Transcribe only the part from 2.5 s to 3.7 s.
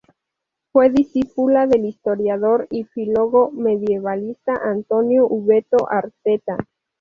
y filólogo